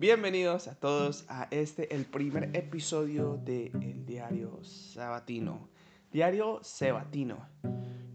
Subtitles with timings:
[0.00, 5.68] Bienvenidos a todos a este, el primer episodio de El Diario Sabatino.
[6.12, 7.48] Diario Sabatino.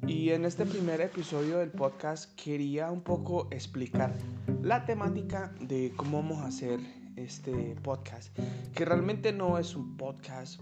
[0.07, 4.13] Y en este primer episodio del podcast quería un poco explicar
[4.61, 6.79] la temática de cómo vamos a hacer
[7.17, 8.33] este podcast.
[8.73, 10.61] Que realmente no es un podcast,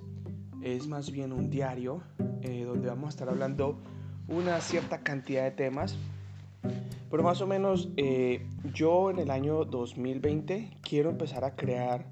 [0.63, 2.01] es más bien un diario
[2.41, 3.79] eh, donde vamos a estar hablando
[4.27, 5.95] una cierta cantidad de temas
[7.09, 12.05] pero más o menos eh, yo en el año 2020 quiero empezar a crear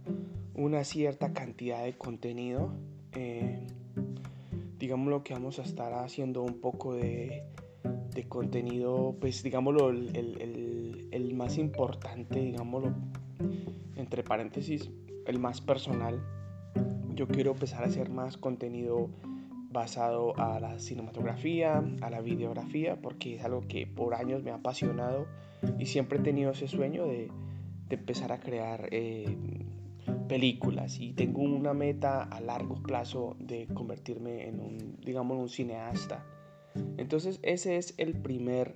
[0.55, 2.73] una cierta cantidad de contenido.
[3.13, 3.65] Eh,
[4.77, 7.43] digamos lo que vamos a estar haciendo un poco de,
[8.13, 12.93] de contenido, pues digámoslo, el, el, el, más importante, digámoslo,
[13.95, 14.89] entre paréntesis,
[15.25, 16.21] el más personal.
[17.13, 19.09] Yo quiero empezar a hacer más contenido
[19.71, 24.55] basado a la cinematografía, a la videografía, porque es algo que por años me ha
[24.55, 25.27] apasionado
[25.77, 27.31] y siempre he tenido ese sueño de,
[27.89, 29.35] empezar a crear eh,
[30.27, 36.23] películas y tengo una meta a largo plazo de convertirme en un, digamos, un cineasta.
[36.97, 38.75] Entonces ese es el primer,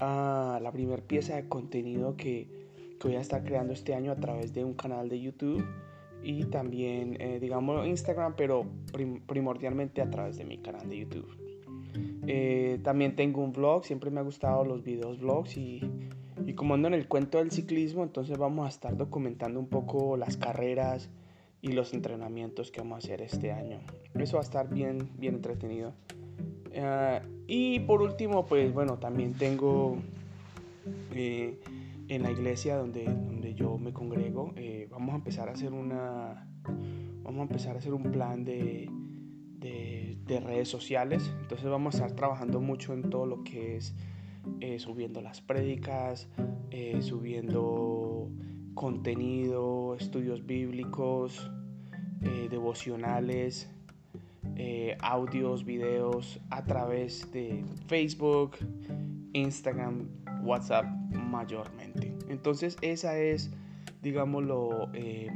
[0.00, 2.48] ah, la primera pieza de contenido que,
[2.98, 5.62] que voy a estar creando este año a través de un canal de YouTube
[6.22, 8.66] y también, eh, digamos, Instagram, pero
[9.26, 11.44] primordialmente a través de mi canal de YouTube.
[12.26, 15.82] Eh, también tengo un vlog, siempre me ha gustado los videos vlogs y,
[16.46, 20.16] y, como ando en el cuento del ciclismo, entonces vamos a estar documentando un poco
[20.16, 21.10] las carreras
[21.60, 23.80] y los entrenamientos que vamos a hacer este año.
[24.14, 25.92] Eso va a estar bien, bien entretenido.
[26.72, 29.96] Eh, y por último, pues bueno, también tengo
[32.08, 36.46] en la iglesia donde, donde yo me congrego, eh, vamos a empezar a hacer una,
[37.22, 38.90] vamos a empezar a hacer un plan de,
[39.58, 41.32] de, redes sociales.
[41.40, 43.94] Entonces vamos a estar trabajando mucho en todo lo que es
[44.60, 46.28] eh, subiendo las prédicas,
[46.70, 48.28] eh, subiendo
[48.74, 51.50] contenido, estudios bíblicos,
[52.50, 53.70] devocionales,
[55.00, 58.56] audios, videos a través de Facebook,
[59.34, 60.08] Instagram,
[60.44, 62.14] WhatsApp mayormente.
[62.28, 63.50] Entonces esa es,
[64.02, 65.30] digámoslo, eh,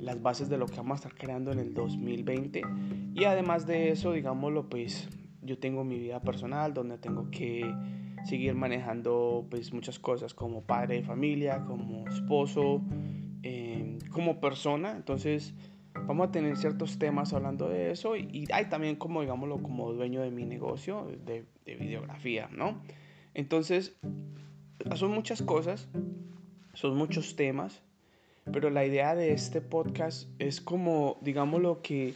[0.00, 2.62] las bases de lo que vamos a estar creando en el 2020.
[3.14, 5.08] Y además de eso, digámoslo, pues
[5.42, 7.74] yo tengo mi vida personal donde tengo que
[8.24, 12.82] seguir manejando pues muchas cosas como padre de familia, como esposo,
[13.42, 14.92] em, como persona.
[14.96, 15.54] Entonces
[16.06, 20.20] vamos a tener ciertos temas hablando de eso y, hay también como digámoslo como dueño
[20.20, 22.80] de mi negocio de videografía, ¿no?
[23.36, 23.94] Entonces
[24.94, 25.88] son muchas cosas,
[26.72, 27.82] son muchos temas,
[28.50, 32.14] pero la idea de este podcast es como, digamos, lo que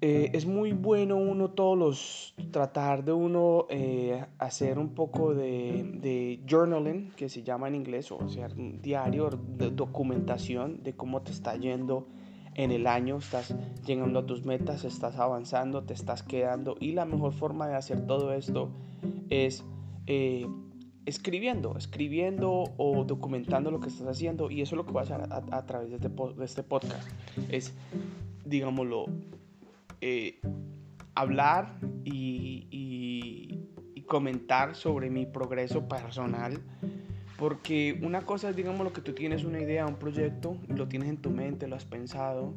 [0.00, 5.88] eh, es muy bueno uno todos los, tratar de uno eh, hacer un poco de,
[6.00, 11.22] de, journaling, que se llama en inglés, o sea, un diario de documentación de cómo
[11.22, 12.08] te está yendo
[12.56, 13.54] en el año, estás
[13.86, 18.04] llegando a tus metas, estás avanzando, te estás quedando, y la mejor forma de hacer
[18.08, 18.72] todo esto
[19.30, 19.64] es...
[20.06, 20.46] Eh,
[21.08, 25.04] escribiendo, escribiendo o documentando lo que estás haciendo y eso es lo que voy a
[25.04, 27.08] hacer a, través de este, de este, podcast.
[27.48, 27.72] Es,
[28.44, 29.06] digámoslo,
[30.02, 30.38] eh,
[31.14, 33.64] hablar y, y,
[34.06, 36.62] comentar sobre mi progreso personal.
[37.38, 41.10] Porque una cosa es, digamos, lo que tú tienes una idea, un proyecto, lo tienes
[41.10, 42.54] en tu mente, lo has pensado.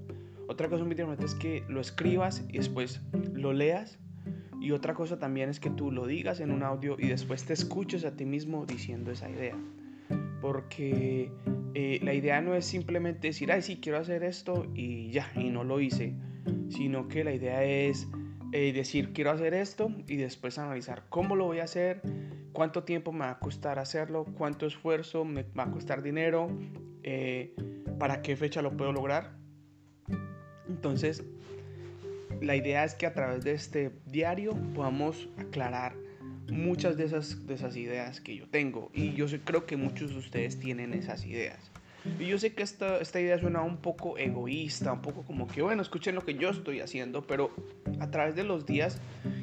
[0.47, 3.01] Otra cosa muy diferente es que lo escribas y después
[3.33, 3.99] lo leas
[4.61, 7.53] y otra cosa también es que tú lo digas en un audio y después te
[7.53, 9.57] escuches a ti mismo diciendo esa idea.
[10.39, 11.31] Porque
[11.73, 15.49] eh, la idea no es simplemente decir, ay, sí, quiero hacer esto y ya, y
[15.49, 16.13] no lo hice.
[16.69, 18.07] Sino que la idea es
[18.53, 22.01] eh, decir, quiero hacer esto y después analizar cómo lo voy a hacer,
[22.53, 26.49] cuánto tiempo me va a costar hacerlo, cuánto esfuerzo me va a costar dinero,
[27.01, 27.55] eh,
[27.97, 29.37] para qué fecha lo puedo lograr.
[30.67, 31.23] Entonces,
[32.41, 35.93] la idea es que a través de este diario podamos aclarar
[36.51, 38.89] muchas de esas, de esas ideas que yo tengo.
[38.93, 41.71] Y yo creo que muchos de ustedes tienen esas ideas.
[42.19, 45.61] Y yo sé que esta, esta idea suena un poco egoísta, un poco como que,
[45.61, 47.51] bueno, escuchen lo que yo estoy haciendo, pero
[47.99, 48.99] a través de los días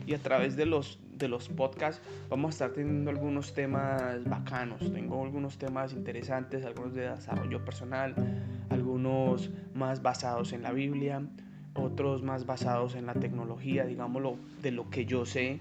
[0.06, 4.92] y a través de los, de los podcasts vamos a estar teniendo algunos temas bacanos.
[4.92, 8.16] Tengo algunos temas interesantes, algunos de desarrollo personal,
[8.70, 11.22] algunos más basados en la Biblia,
[11.78, 15.60] otros más basados en la tecnología, digámoslo, de lo que yo sé,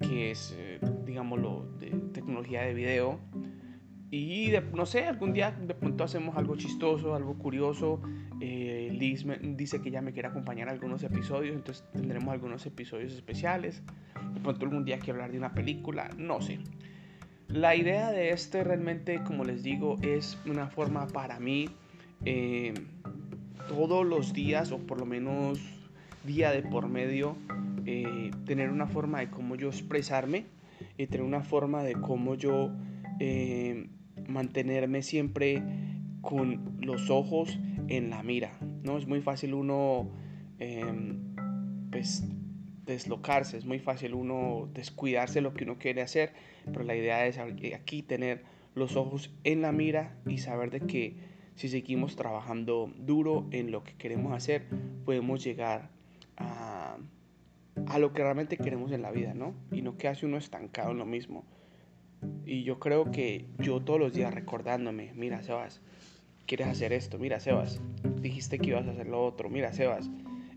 [0.00, 3.20] que es, eh, digámoslo, de tecnología de video.
[4.10, 8.00] Y no sé, algún día de pronto hacemos algo chistoso, algo curioso.
[8.40, 12.64] Eh, Liz me, dice que ya me quiere acompañar a algunos episodios, entonces tendremos algunos
[12.66, 13.82] episodios especiales.
[14.32, 16.60] De pronto algún día quiero hablar de una película, no sé.
[17.48, 21.68] La idea de este realmente, como les digo, es una forma para mí
[22.24, 22.74] eh,
[23.68, 25.60] todos los días o por lo menos
[26.24, 27.36] día de por medio
[27.84, 30.46] eh, tener una forma de cómo yo expresarme
[30.98, 32.70] y tener una forma de cómo yo
[33.20, 33.88] eh,
[34.28, 35.62] mantenerme siempre
[36.20, 37.58] con los ojos
[37.88, 38.58] en la mira.
[38.82, 38.98] ¿no?
[38.98, 40.10] Es muy fácil uno
[40.58, 41.34] em,
[41.90, 42.24] pues,
[42.84, 46.32] deslocarse, es muy fácil uno descuidarse lo que uno quiere hacer,
[46.64, 48.44] pero la idea es aquí tener
[48.74, 51.16] los ojos en la mira y saber de que
[51.56, 54.66] si seguimos trabajando duro en lo que queremos hacer,
[55.04, 55.90] podemos llegar
[56.36, 56.96] a,
[57.86, 59.54] a lo que realmente queremos en la vida, ¿no?
[59.72, 61.44] Y no quedarse uno estancado en lo mismo.
[62.44, 65.80] Y yo creo que yo todos los días recordándome, mira Sebas,
[66.46, 67.80] quieres hacer esto, mira Sebas,
[68.20, 70.10] dijiste que ibas a hacer lo otro, mira Sebas,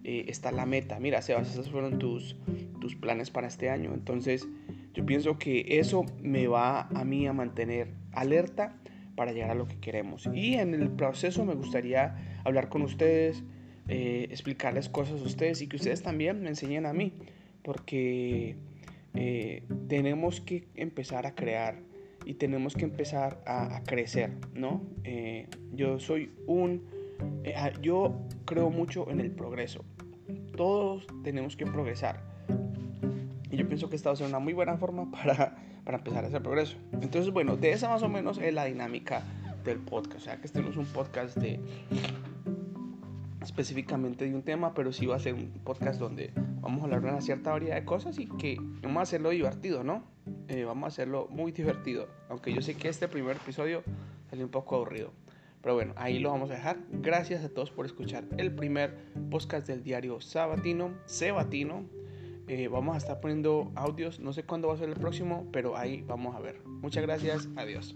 [0.03, 2.35] eh, está la meta, mira Sebas, esos fueron tus,
[2.81, 3.93] tus planes para este año.
[3.93, 4.47] Entonces
[4.93, 8.75] yo pienso que eso me va a mí a mantener alerta
[9.19, 10.29] para llegar a lo que queremos.
[10.33, 13.43] Y en el proceso me gustaría hablar con ustedes,
[13.89, 17.11] eh, explicarles cosas a ustedes y que ustedes también me enseñen a mí,
[17.61, 18.55] porque
[19.15, 21.81] eh, tenemos que empezar a crear
[22.23, 24.83] y tenemos que empezar a, crecer, ¿no?
[25.03, 26.85] Eh, yo soy un...
[27.57, 29.83] Ah, yo creo mucho en el progreso.
[30.55, 32.23] Todos tenemos que progresar.
[33.51, 36.25] Y yo pienso que esta va a ser una muy buena forma para, para empezar
[36.25, 36.77] hacer progreso.
[36.93, 39.23] Entonces, bueno, de esa más o menos es la dinámica
[39.63, 40.17] del podcast.
[40.17, 41.59] O sea, que este no es un podcast de
[43.41, 46.31] específicamente de un tema, pero sí va a ser un podcast donde
[46.61, 49.83] vamos a hablar de una cierta variedad de cosas y que vamos a hacerlo divertido,
[49.83, 50.03] ¿no?
[50.47, 53.83] Eh, vamos a hacerlo muy divertido, aunque yo sé que este primer episodio
[54.29, 55.11] salió un poco aburrido.
[55.61, 56.77] Pero bueno, ahí lo vamos a dejar.
[56.89, 58.95] Gracias a todos por escuchar el primer
[59.29, 61.83] podcast del diario Sabatino, Sebatino.
[62.51, 65.77] Eh, vamos a estar poniendo audios, no sé cuándo va a ser el próximo, pero
[65.77, 66.59] ahí vamos a ver.
[66.65, 67.95] Muchas gracias, adiós.